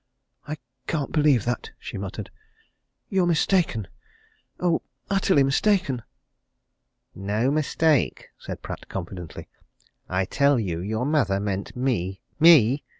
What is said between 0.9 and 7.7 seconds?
believe that!" she muttered. "You're mistaken! Oh utterly mistaken!" "No